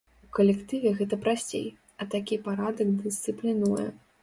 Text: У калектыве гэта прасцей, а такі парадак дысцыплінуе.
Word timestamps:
У 0.27 0.27
калектыве 0.37 0.93
гэта 1.01 1.19
прасцей, 1.25 1.67
а 2.01 2.09
такі 2.15 2.41
парадак 2.49 2.93
дысцыплінуе. 3.07 3.89